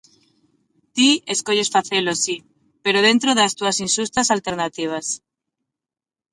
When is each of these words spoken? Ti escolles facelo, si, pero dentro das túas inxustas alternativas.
Ti 0.95 1.09
escolles 1.35 1.73
facelo, 1.75 2.13
si, 2.23 2.35
pero 2.83 3.05
dentro 3.07 3.29
das 3.33 3.55
túas 3.57 3.77
inxustas 3.85 4.31
alternativas. 4.35 5.07